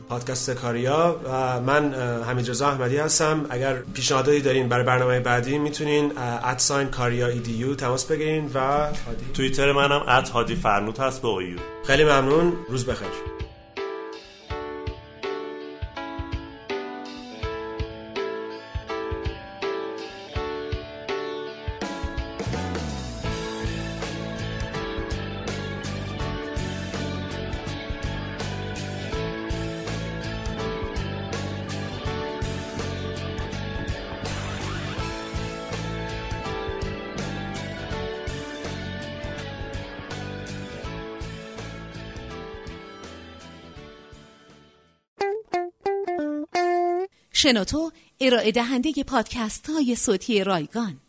پادکست 0.10 0.52
کاریا 0.52 1.20
و 1.26 1.60
من 1.60 1.94
حمید 2.28 2.50
رضا 2.50 2.68
احمدی 2.68 2.98
هستم. 2.98 3.46
اگر 3.50 3.76
پیشنهادی 3.94 4.42
دارین 4.42 4.70
برای 4.70 4.84
برنامه 4.84 5.20
بعدی 5.20 5.58
می‌تونین 5.58 6.12
ادساین 6.44 6.88
کاریا 6.88 7.28
ایدیو 7.28 7.76
تماس 7.76 8.06
بگیرین 8.06 8.52
و 8.56 8.88
توییتر 9.34 9.72
منم 9.72 10.02
ات 10.08 10.30
هادی 10.30 10.56
فرنوت 10.56 11.00
هست 11.00 11.22
به 11.22 11.28
خیلی 11.88 12.04
ممنون. 12.04 12.54
روز 12.70 12.86
بخیر. 12.86 13.39
شنوتو 47.42 47.92
ارائه 48.20 48.52
دهنده 48.52 49.04
پادکست 49.04 49.70
های 49.70 49.96
صوتی 49.96 50.44
رایگان. 50.44 51.00